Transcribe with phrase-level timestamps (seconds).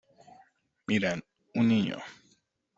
[0.87, 1.13] ¡Mira!
[1.53, 1.97] un niño.